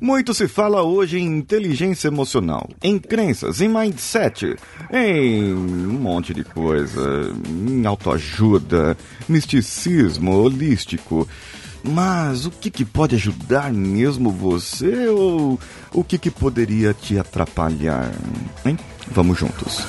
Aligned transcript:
Muito 0.00 0.32
se 0.32 0.48
fala 0.48 0.82
hoje 0.82 1.18
em 1.18 1.26
inteligência 1.26 2.08
emocional, 2.08 2.66
em 2.82 2.98
crenças, 2.98 3.60
em 3.60 3.68
mindset, 3.68 4.56
em 4.90 5.52
um 5.52 5.98
monte 6.00 6.32
de 6.32 6.42
coisa, 6.42 7.30
em 7.46 7.84
autoajuda, 7.84 8.96
misticismo 9.28 10.34
holístico. 10.34 11.28
Mas 11.82 12.46
o 12.46 12.50
que, 12.50 12.70
que 12.70 12.84
pode 12.84 13.14
ajudar 13.14 13.70
mesmo 13.72 14.30
você 14.30 15.08
ou 15.08 15.58
o 15.92 16.02
que, 16.02 16.16
que 16.16 16.30
poderia 16.30 16.94
te 16.94 17.18
atrapalhar? 17.18 18.10
Hein? 18.64 18.78
Vamos 19.08 19.38
juntos. 19.38 19.84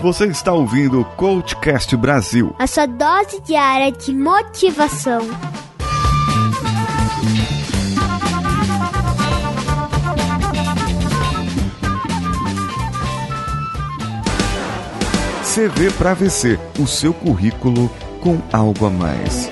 Você 0.00 0.26
está 0.26 0.52
ouvindo 0.52 1.00
o 1.00 1.04
Coachcast 1.04 1.94
Brasil. 1.96 2.54
A 2.58 2.66
sua 2.66 2.86
dose 2.86 3.40
diária 3.42 3.92
de 3.92 4.14
motivação. 4.14 5.20
CV 15.54 15.88
para 15.96 16.14
VC, 16.14 16.58
o 16.80 16.84
seu 16.84 17.14
currículo 17.14 17.88
com 18.20 18.42
algo 18.52 18.86
a 18.86 18.90
mais. 18.90 19.48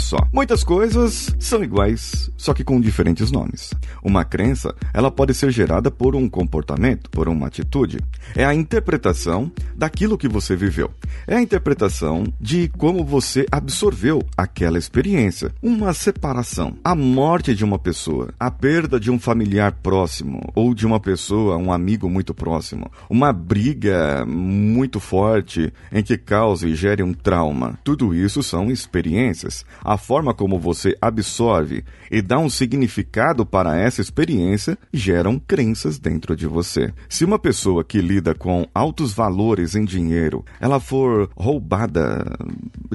Só, 0.00 0.18
muitas 0.32 0.64
coisas 0.64 1.34
são 1.38 1.62
iguais, 1.62 2.30
só 2.36 2.52
que 2.52 2.64
com 2.64 2.80
diferentes 2.80 3.30
nomes. 3.30 3.72
Uma 4.02 4.24
crença, 4.24 4.74
ela 4.92 5.10
pode 5.10 5.34
ser 5.34 5.50
gerada 5.50 5.90
por 5.90 6.16
um 6.16 6.28
comportamento, 6.28 7.10
por 7.10 7.28
uma 7.28 7.46
atitude. 7.46 7.98
É 8.34 8.44
a 8.44 8.54
interpretação 8.54 9.52
daquilo 9.76 10.18
que 10.18 10.28
você 10.28 10.56
viveu. 10.56 10.90
É 11.26 11.36
a 11.36 11.42
interpretação 11.42 12.24
de 12.40 12.68
como 12.76 13.04
você 13.04 13.46
absorveu 13.50 14.22
aquela 14.36 14.78
experiência. 14.78 15.52
Uma 15.62 15.92
separação, 15.92 16.74
a 16.82 16.94
morte 16.94 17.54
de 17.54 17.64
uma 17.64 17.78
pessoa, 17.78 18.32
a 18.38 18.50
perda 18.50 18.98
de 18.98 19.10
um 19.10 19.18
familiar 19.18 19.72
próximo 19.72 20.40
ou 20.54 20.74
de 20.74 20.86
uma 20.86 20.98
pessoa, 20.98 21.56
um 21.56 21.72
amigo 21.72 22.08
muito 22.08 22.34
próximo, 22.34 22.90
uma 23.08 23.32
briga 23.32 24.24
muito 24.26 24.98
forte 24.98 25.72
em 25.92 26.02
que 26.02 26.16
cause 26.16 26.68
e 26.68 26.74
gere 26.74 27.02
um 27.02 27.12
trauma. 27.12 27.78
Tudo 27.84 28.14
isso 28.14 28.42
são 28.42 28.70
experiências 28.70 29.64
a 29.90 29.96
forma 29.96 30.32
como 30.32 30.56
você 30.56 30.96
absorve 31.02 31.82
e 32.12 32.22
dá 32.22 32.38
um 32.38 32.48
significado 32.48 33.44
para 33.44 33.76
essa 33.76 34.00
experiência 34.00 34.78
geram 34.92 35.36
crenças 35.36 35.98
dentro 35.98 36.36
de 36.36 36.46
você. 36.46 36.94
Se 37.08 37.24
uma 37.24 37.40
pessoa 37.40 37.82
que 37.82 38.00
lida 38.00 38.32
com 38.32 38.68
altos 38.72 39.12
valores 39.12 39.74
em 39.74 39.84
dinheiro, 39.84 40.44
ela 40.60 40.78
for 40.78 41.28
roubada, 41.34 42.24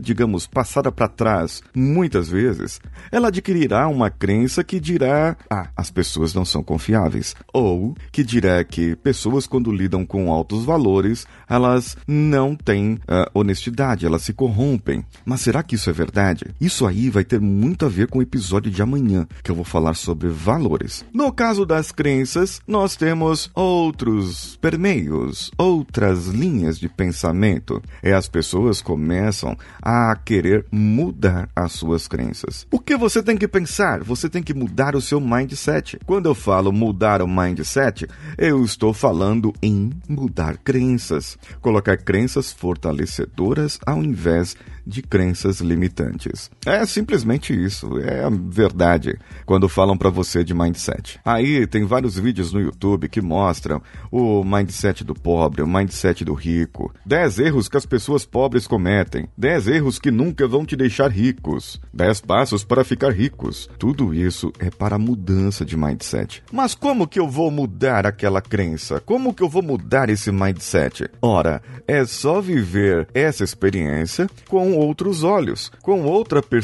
digamos, 0.01 0.47
passada 0.47 0.89
para 0.89 1.09
trás 1.09 1.61
muitas 1.75 2.29
vezes, 2.29 2.79
ela 3.11 3.27
adquirirá 3.27 3.89
uma 3.89 4.09
crença 4.09 4.63
que 4.63 4.79
dirá: 4.79 5.35
"Ah, 5.49 5.67
as 5.75 5.91
pessoas 5.91 6.33
não 6.33 6.45
são 6.45 6.63
confiáveis", 6.63 7.35
ou 7.51 7.93
que 8.09 8.23
dirá 8.23 8.63
que 8.63 8.95
pessoas 8.95 9.45
quando 9.45 9.69
lidam 9.69 10.05
com 10.05 10.31
altos 10.31 10.63
valores, 10.63 11.27
elas 11.49 11.97
não 12.07 12.55
têm 12.55 12.93
uh, 12.93 13.29
honestidade, 13.33 14.05
elas 14.05 14.21
se 14.21 14.31
corrompem. 14.31 15.03
Mas 15.25 15.41
será 15.41 15.61
que 15.61 15.75
isso 15.75 15.89
é 15.89 15.93
verdade? 15.93 16.55
Isso 16.61 16.84
aí 16.85 17.09
vai 17.09 17.23
ter 17.23 17.39
muito 17.39 17.85
a 17.85 17.89
ver 17.89 18.07
com 18.07 18.19
o 18.19 18.21
episódio 18.21 18.71
de 18.71 18.81
amanhã, 18.81 19.27
que 19.43 19.51
eu 19.51 19.55
vou 19.55 19.65
falar 19.65 19.93
sobre 19.93 20.27
valores. 20.27 21.05
No 21.13 21.31
caso 21.31 21.65
das 21.65 21.91
crenças, 21.91 22.61
nós 22.67 22.95
temos 22.95 23.49
outros 23.53 24.57
permeios, 24.61 25.51
outras 25.57 26.27
linhas 26.27 26.79
de 26.79 26.89
pensamento. 26.89 27.81
E 28.03 28.11
as 28.11 28.27
pessoas 28.27 28.81
começam 28.81 29.57
a 29.81 30.15
querer 30.15 30.65
mudar 30.71 31.49
as 31.55 31.71
suas 31.71 32.07
crenças. 32.07 32.65
O 32.71 32.79
que 32.79 32.95
você 32.95 33.21
tem 33.21 33.37
que 33.37 33.47
pensar? 33.47 34.03
Você 34.03 34.29
tem 34.29 34.43
que 34.43 34.53
mudar 34.53 34.95
o 34.95 35.01
seu 35.01 35.19
mindset. 35.19 35.97
Quando 36.05 36.27
eu 36.27 36.35
falo 36.35 36.71
mudar 36.71 37.21
o 37.21 37.27
mindset, 37.27 38.07
eu 38.37 38.63
estou 38.63 38.93
falando 38.93 39.53
em 39.61 39.91
mudar 40.07 40.57
crenças, 40.57 41.37
colocar 41.61 41.97
crenças 41.97 42.51
fortalecedoras 42.51 43.79
ao 43.85 44.03
invés 44.03 44.55
de 44.85 45.01
crenças 45.01 45.61
limitantes. 45.61 46.49
É 46.65 46.74
simplesmente 46.83 47.53
isso, 47.53 47.99
é 47.99 48.27
verdade 48.29 49.19
quando 49.45 49.69
falam 49.69 49.95
para 49.95 50.09
você 50.09 50.43
de 50.43 50.53
mindset. 50.53 51.19
Aí 51.23 51.67
tem 51.67 51.85
vários 51.85 52.17
vídeos 52.17 52.51
no 52.51 52.59
YouTube 52.59 53.07
que 53.07 53.21
mostram 53.21 53.81
o 54.11 54.43
mindset 54.43 55.03
do 55.03 55.13
pobre, 55.13 55.61
o 55.61 55.67
mindset 55.67 56.25
do 56.25 56.33
rico, 56.33 56.91
10 57.05 57.39
erros 57.39 57.69
que 57.69 57.77
as 57.77 57.85
pessoas 57.85 58.25
pobres 58.25 58.65
cometem, 58.65 59.27
10 59.37 59.67
erros 59.67 59.99
que 59.99 60.09
nunca 60.09 60.47
vão 60.47 60.65
te 60.65 60.75
deixar 60.75 61.11
ricos, 61.11 61.79
10 61.93 62.21
passos 62.21 62.63
para 62.63 62.83
ficar 62.83 63.11
ricos. 63.11 63.69
Tudo 63.77 64.13
isso 64.13 64.51
é 64.59 64.69
para 64.71 64.97
mudança 64.97 65.63
de 65.63 65.77
mindset. 65.77 66.43
Mas 66.51 66.73
como 66.73 67.07
que 67.07 67.19
eu 67.19 67.27
vou 67.27 67.51
mudar 67.51 68.05
aquela 68.05 68.41
crença? 68.41 68.99
Como 68.99 69.33
que 69.33 69.43
eu 69.43 69.49
vou 69.49 69.61
mudar 69.61 70.09
esse 70.09 70.31
mindset? 70.31 71.09
Ora, 71.21 71.61
é 71.87 72.05
só 72.05 72.41
viver 72.41 73.07
essa 73.13 73.43
experiência 73.43 74.27
com 74.47 74.73
outros 74.73 75.23
olhos, 75.23 75.71
com 75.81 76.03
outra 76.03 76.41
perspectiva, 76.41 76.54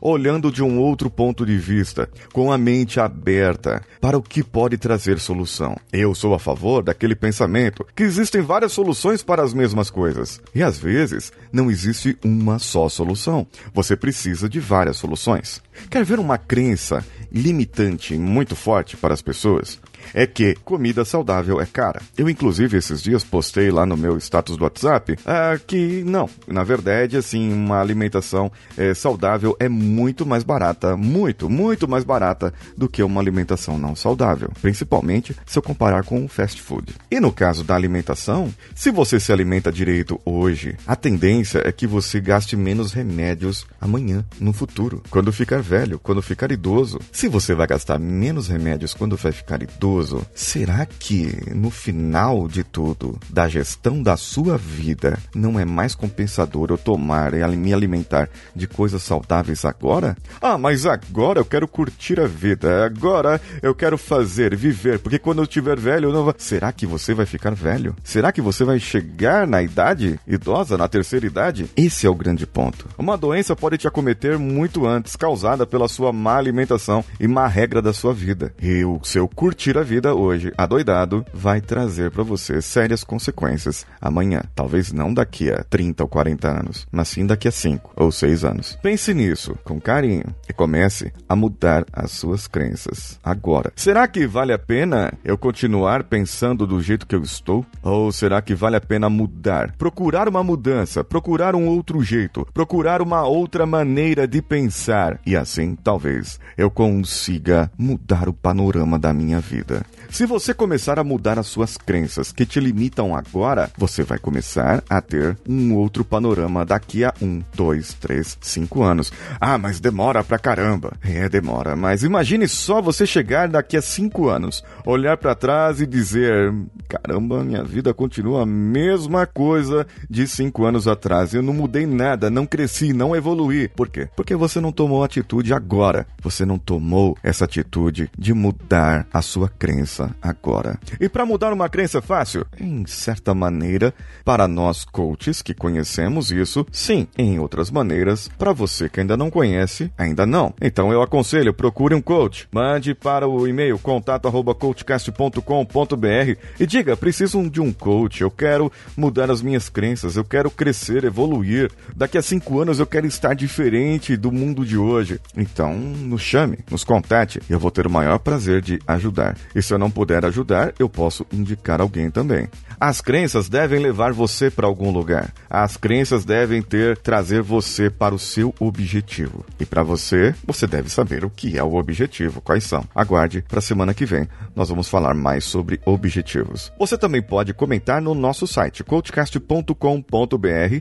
olhando 0.00 0.50
de 0.50 0.62
um 0.62 0.78
outro 0.78 1.10
ponto 1.10 1.44
de 1.44 1.56
vista, 1.56 2.08
com 2.32 2.52
a 2.52 2.58
mente 2.58 3.00
aberta 3.00 3.82
para 4.00 4.16
o 4.16 4.22
que 4.22 4.42
pode 4.42 4.76
trazer 4.76 5.18
solução. 5.18 5.76
Eu 5.92 6.14
sou 6.14 6.34
a 6.34 6.38
favor 6.38 6.82
daquele 6.82 7.14
pensamento 7.14 7.86
que 7.94 8.02
existem 8.02 8.40
várias 8.40 8.72
soluções 8.72 9.22
para 9.22 9.42
as 9.42 9.52
mesmas 9.52 9.90
coisas. 9.90 10.40
E 10.54 10.62
às 10.62 10.78
vezes 10.78 11.32
não 11.52 11.70
existe 11.70 12.16
uma 12.24 12.58
só 12.58 12.88
solução. 12.88 13.46
Você 13.74 13.96
precisa 13.96 14.48
de 14.48 14.60
várias 14.60 14.96
soluções. 14.96 15.62
Quer 15.90 16.04
ver 16.04 16.18
uma 16.18 16.38
crença 16.38 17.04
limitante 17.32 18.16
muito 18.16 18.56
forte 18.56 18.96
para 18.96 19.14
as 19.14 19.22
pessoas? 19.22 19.80
É 20.14 20.26
que 20.26 20.54
comida 20.64 21.04
saudável 21.04 21.60
é 21.60 21.66
cara. 21.66 22.00
Eu, 22.16 22.28
inclusive, 22.28 22.76
esses 22.76 23.02
dias 23.02 23.24
postei 23.24 23.70
lá 23.70 23.84
no 23.84 23.96
meu 23.96 24.16
status 24.18 24.56
do 24.56 24.64
WhatsApp 24.64 25.12
uh, 25.12 25.60
que 25.66 26.02
não, 26.04 26.28
na 26.46 26.64
verdade, 26.64 27.16
assim, 27.16 27.52
uma 27.52 27.80
alimentação 27.80 28.50
é, 28.76 28.94
saudável 28.94 29.56
é 29.58 29.68
muito 29.68 30.24
mais 30.26 30.42
barata, 30.42 30.96
muito, 30.96 31.48
muito 31.48 31.88
mais 31.88 32.04
barata 32.04 32.52
do 32.76 32.88
que 32.88 33.02
uma 33.02 33.20
alimentação 33.20 33.78
não 33.78 33.94
saudável, 33.94 34.50
principalmente 34.60 35.36
se 35.46 35.58
eu 35.58 35.62
comparar 35.62 36.04
com 36.04 36.24
o 36.24 36.28
fast 36.28 36.60
food. 36.60 36.94
E 37.10 37.20
no 37.20 37.32
caso 37.32 37.64
da 37.64 37.74
alimentação, 37.74 38.52
se 38.74 38.90
você 38.90 39.20
se 39.20 39.32
alimenta 39.32 39.72
direito 39.72 40.20
hoje, 40.24 40.76
a 40.86 40.96
tendência 40.96 41.62
é 41.64 41.72
que 41.72 41.86
você 41.86 42.20
gaste 42.20 42.56
menos 42.56 42.92
remédios 42.92 43.66
amanhã, 43.80 44.24
no 44.40 44.52
futuro, 44.52 45.02
quando 45.10 45.32
ficar 45.32 45.60
velho, 45.60 45.98
quando 45.98 46.22
ficar 46.22 46.50
idoso. 46.50 46.98
Se 47.12 47.28
você 47.28 47.54
vai 47.54 47.66
gastar 47.66 47.98
menos 47.98 48.48
remédios 48.48 48.94
quando 48.94 49.16
vai 49.16 49.32
ficar 49.32 49.62
idoso, 49.62 49.87
será 50.34 50.86
que 50.86 51.54
no 51.54 51.70
final 51.70 52.48
de 52.48 52.62
tudo, 52.62 53.18
da 53.30 53.48
gestão 53.48 54.02
da 54.02 54.16
sua 54.16 54.56
vida, 54.56 55.18
não 55.34 55.58
é 55.58 55.64
mais 55.64 55.94
compensador 55.94 56.68
eu 56.70 56.78
tomar 56.78 57.34
e 57.34 57.56
me 57.56 57.72
alimentar 57.72 58.28
de 58.54 58.66
coisas 58.66 59.02
saudáveis 59.02 59.64
agora? 59.64 60.16
Ah, 60.40 60.58
mas 60.58 60.86
agora 60.86 61.40
eu 61.40 61.44
quero 61.44 61.66
curtir 61.66 62.20
a 62.20 62.26
vida, 62.26 62.84
agora 62.84 63.40
eu 63.62 63.74
quero 63.74 63.96
fazer, 63.96 64.54
viver, 64.54 64.98
porque 64.98 65.18
quando 65.18 65.42
eu 65.42 65.46
tiver 65.46 65.78
velho, 65.78 66.08
eu 66.08 66.12
não 66.12 66.24
vou... 66.24 66.34
Será 66.38 66.72
que 66.72 66.86
você 66.86 67.14
vai 67.14 67.26
ficar 67.26 67.54
velho? 67.54 67.96
Será 68.04 68.30
que 68.32 68.40
você 68.40 68.64
vai 68.64 68.78
chegar 68.78 69.46
na 69.46 69.62
idade 69.62 70.18
idosa, 70.26 70.76
na 70.76 70.88
terceira 70.88 71.26
idade? 71.26 71.70
Esse 71.76 72.06
é 72.06 72.10
o 72.10 72.14
grande 72.14 72.46
ponto. 72.46 72.86
Uma 72.98 73.16
doença 73.16 73.56
pode 73.56 73.78
te 73.78 73.88
acometer 73.88 74.38
muito 74.38 74.86
antes, 74.86 75.16
causada 75.16 75.66
pela 75.66 75.88
sua 75.88 76.12
má 76.12 76.36
alimentação 76.36 77.04
e 77.18 77.26
má 77.26 77.46
regra 77.46 77.80
da 77.80 77.92
sua 77.92 78.12
vida. 78.12 78.52
E 78.60 78.84
o 78.84 79.00
seu 79.02 79.28
curtir 79.28 79.77
a 79.78 79.82
vida 79.82 80.14
hoje, 80.14 80.52
adoidado, 80.56 81.24
vai 81.32 81.60
trazer 81.60 82.10
para 82.10 82.22
você 82.22 82.60
sérias 82.60 83.04
consequências 83.04 83.86
amanhã. 84.00 84.42
Talvez 84.54 84.92
não 84.92 85.12
daqui 85.12 85.50
a 85.50 85.62
30 85.64 86.02
ou 86.02 86.08
40 86.08 86.48
anos, 86.48 86.86
mas 86.90 87.08
sim 87.08 87.26
daqui 87.26 87.48
a 87.48 87.52
5 87.52 87.92
ou 87.96 88.10
6 88.10 88.44
anos. 88.44 88.78
Pense 88.82 89.14
nisso 89.14 89.56
com 89.64 89.80
carinho 89.80 90.24
e 90.48 90.52
comece 90.52 91.12
a 91.28 91.36
mudar 91.36 91.84
as 91.92 92.10
suas 92.10 92.46
crenças 92.46 93.18
agora. 93.22 93.72
Será 93.76 94.06
que 94.08 94.26
vale 94.26 94.52
a 94.52 94.58
pena 94.58 95.12
eu 95.24 95.38
continuar 95.38 96.04
pensando 96.04 96.66
do 96.66 96.80
jeito 96.80 97.06
que 97.06 97.14
eu 97.14 97.22
estou? 97.22 97.64
Ou 97.82 98.10
será 98.12 98.42
que 98.42 98.54
vale 98.54 98.76
a 98.76 98.80
pena 98.80 99.08
mudar? 99.08 99.72
Procurar 99.76 100.28
uma 100.28 100.42
mudança, 100.42 101.04
procurar 101.04 101.54
um 101.54 101.66
outro 101.66 102.02
jeito, 102.02 102.46
procurar 102.52 103.00
uma 103.00 103.26
outra 103.26 103.64
maneira 103.64 104.26
de 104.26 104.42
pensar 104.42 105.20
e 105.24 105.36
assim 105.36 105.76
talvez 105.76 106.40
eu 106.56 106.70
consiga 106.70 107.70
mudar 107.78 108.28
o 108.28 108.32
panorama 108.32 108.98
da 108.98 109.12
minha 109.12 109.40
vida. 109.40 109.67
Vida. 109.68 109.84
Se 110.10 110.24
você 110.24 110.54
começar 110.54 110.98
a 110.98 111.04
mudar 111.04 111.38
as 111.38 111.46
suas 111.46 111.76
crenças 111.76 112.32
que 112.32 112.46
te 112.46 112.58
limitam 112.58 113.14
agora, 113.14 113.70
você 113.76 114.02
vai 114.02 114.18
começar 114.18 114.82
a 114.88 115.02
ter 115.02 115.36
um 115.46 115.74
outro 115.74 116.02
panorama 116.02 116.64
daqui 116.64 117.04
a 117.04 117.12
um, 117.20 117.42
dois, 117.54 117.92
três, 117.92 118.38
cinco 118.40 118.82
anos. 118.82 119.12
Ah, 119.38 119.58
mas 119.58 119.78
demora 119.78 120.24
pra 120.24 120.38
caramba. 120.38 120.94
É, 121.02 121.28
demora, 121.28 121.76
mas 121.76 122.02
imagine 122.02 122.48
só 122.48 122.80
você 122.80 123.06
chegar 123.06 123.48
daqui 123.48 123.76
a 123.76 123.82
cinco 123.82 124.28
anos, 124.28 124.64
olhar 124.84 125.18
para 125.18 125.34
trás 125.34 125.80
e 125.80 125.86
dizer: 125.86 126.54
caramba, 126.88 127.44
minha 127.44 127.62
vida 127.62 127.92
continua 127.92 128.42
a 128.42 128.46
mesma 128.46 129.26
coisa 129.26 129.86
de 130.08 130.26
cinco 130.26 130.64
anos 130.64 130.88
atrás. 130.88 131.34
Eu 131.34 131.42
não 131.42 131.52
mudei 131.52 131.86
nada, 131.86 132.30
não 132.30 132.46
cresci, 132.46 132.94
não 132.94 133.14
evoluí. 133.14 133.68
Por 133.68 133.88
quê? 133.88 134.08
Porque 134.16 134.34
você 134.34 134.58
não 134.58 134.72
tomou 134.72 135.04
atitude 135.04 135.52
agora. 135.52 136.06
Você 136.22 136.46
não 136.46 136.58
tomou 136.58 137.16
essa 137.22 137.44
atitude 137.44 138.10
de 138.18 138.32
mudar 138.32 139.06
a 139.12 139.20
sua 139.20 139.48
crença 139.58 140.14
agora. 140.22 140.78
E 141.00 141.08
para 141.08 141.26
mudar 141.26 141.52
uma 141.52 141.68
crença 141.68 142.00
fácil? 142.00 142.46
Em 142.58 142.86
certa 142.86 143.34
maneira, 143.34 143.92
para 144.24 144.46
nós 144.46 144.84
coaches 144.84 145.42
que 145.42 145.52
conhecemos 145.52 146.30
isso, 146.30 146.64
sim. 146.70 147.08
Em 147.16 147.38
outras 147.38 147.70
maneiras, 147.70 148.28
para 148.38 148.52
você 148.52 148.88
que 148.88 149.00
ainda 149.00 149.16
não 149.16 149.30
conhece, 149.30 149.90
ainda 149.98 150.24
não. 150.24 150.54
Então 150.60 150.92
eu 150.92 151.02
aconselho, 151.02 151.52
procure 151.52 151.94
um 151.94 152.00
coach. 152.00 152.48
Mande 152.52 152.94
para 152.94 153.26
o 153.26 153.48
e-mail 153.48 153.78
contato@coachcast.com.br 153.78 156.38
e 156.60 156.66
diga: 156.66 156.96
"Preciso 156.96 157.48
de 157.50 157.60
um 157.60 157.72
coach, 157.72 158.22
eu 158.22 158.30
quero 158.30 158.70
mudar 158.96 159.30
as 159.30 159.42
minhas 159.42 159.68
crenças, 159.68 160.16
eu 160.16 160.24
quero 160.24 160.50
crescer, 160.50 161.04
evoluir. 161.04 161.70
Daqui 161.96 162.18
a 162.18 162.22
cinco 162.22 162.60
anos 162.60 162.78
eu 162.78 162.86
quero 162.86 163.06
estar 163.06 163.34
diferente 163.34 164.16
do 164.16 164.30
mundo 164.30 164.64
de 164.64 164.76
hoje." 164.76 165.20
Então, 165.36 165.74
nos 165.74 166.22
chame, 166.22 166.58
nos 166.70 166.84
contate, 166.84 167.40
eu 167.48 167.58
vou 167.58 167.70
ter 167.70 167.86
o 167.86 167.90
maior 167.90 168.18
prazer 168.18 168.60
de 168.60 168.78
ajudar. 168.86 169.36
E 169.54 169.62
se 169.62 169.72
eu 169.72 169.78
não 169.78 169.90
puder 169.90 170.24
ajudar, 170.24 170.72
eu 170.78 170.88
posso 170.88 171.26
indicar 171.32 171.80
alguém 171.80 172.10
também. 172.10 172.48
As 172.80 173.00
crenças 173.00 173.48
devem 173.48 173.80
levar 173.80 174.12
você 174.12 174.48
para 174.50 174.66
algum 174.66 174.92
lugar. 174.92 175.32
As 175.50 175.76
crenças 175.76 176.24
devem 176.24 176.62
ter 176.62 176.96
trazer 176.96 177.42
você 177.42 177.90
para 177.90 178.14
o 178.14 178.18
seu 178.18 178.54
objetivo. 178.60 179.44
E 179.58 179.66
para 179.66 179.82
você, 179.82 180.32
você 180.46 180.64
deve 180.64 180.88
saber 180.88 181.24
o 181.24 181.30
que 181.30 181.58
é 181.58 181.62
o 181.62 181.74
objetivo, 181.74 182.40
quais 182.40 182.62
são. 182.62 182.84
Aguarde 182.94 183.44
para 183.48 183.58
a 183.58 183.62
semana 183.62 183.92
que 183.92 184.06
vem. 184.06 184.28
Nós 184.54 184.68
vamos 184.68 184.88
falar 184.88 185.14
mais 185.14 185.44
sobre 185.44 185.80
objetivos. 185.84 186.72
Você 186.78 186.96
também 186.96 187.20
pode 187.20 187.52
comentar 187.52 188.00
no 188.00 188.14
nosso 188.14 188.46
site 188.46 188.84
coachcast.com.br 188.84 189.74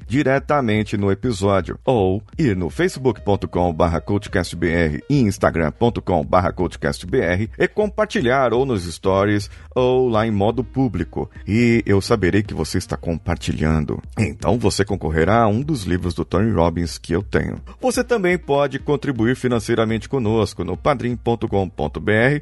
diretamente 0.08 0.98
no 0.98 1.12
episódio 1.12 1.80
ou 1.84 2.22
ir 2.38 2.56
no 2.56 2.70
facebook.com/coachcastbr 2.70 5.02
e 5.10 5.22
instagram.com/coachcastbr 5.22 7.50
e 7.58 7.68
compartilhar 7.68 8.54
ou 8.54 8.68
nos 8.68 8.84
stories 8.84 9.50
ou 9.74 10.08
lá 10.08 10.28
em 10.28 10.32
modo 10.32 10.64
público. 10.64 11.28
E 11.48 11.84
eu 11.88 12.02
saberei 12.02 12.44
que 12.44 12.54
você 12.54 12.78
está 12.78 12.98
compartilhando. 12.98 14.02
Então 14.18 14.60
você 14.60 14.84
concorrerá 14.84 15.44
a 15.44 15.48
um 15.48 15.62
dos 15.62 15.84
livros 15.84 16.14
do 16.14 16.26
Tony 16.26 16.52
Robbins 16.52 16.98
que 16.98 17.14
eu 17.14 17.24
tenho. 17.24 17.62
Você 17.80 18.04
também 18.04 18.38
pode 18.38 18.78
contribuir 18.78 19.36
financeiramente 19.36 20.10
conosco 20.10 20.66
no 20.66 20.76
padrim.com.br 20.76 21.48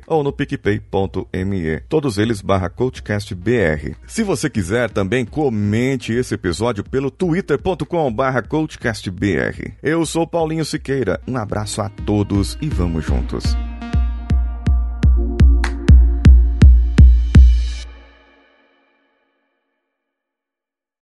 ou 0.07 0.23
no 0.23 0.33
picpay.me. 0.33 1.79
Todos 1.87 2.17
eles 2.17 2.41
barra 2.41 2.69
coachcastbr. 2.69 3.95
Se 4.07 4.23
você 4.23 4.49
quiser, 4.49 4.89
também 4.89 5.25
comente 5.25 6.11
esse 6.11 6.33
episódio 6.33 6.83
pelo 6.83 7.11
twitter.com 7.11 8.11
barra 8.11 8.41
coachcastbr. 8.41 9.73
Eu 9.83 10.05
sou 10.05 10.25
Paulinho 10.25 10.65
Siqueira. 10.65 11.21
Um 11.27 11.37
abraço 11.37 11.81
a 11.81 11.89
todos 11.89 12.57
e 12.61 12.67
vamos 12.67 13.05
juntos. 13.05 13.55